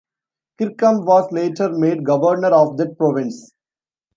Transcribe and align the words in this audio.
Kirkham 0.57 1.05
was 1.05 1.31
later 1.31 1.69
made 1.71 2.03
governor 2.03 2.47
of 2.47 2.75
that 2.77 2.97
province. 2.97 3.53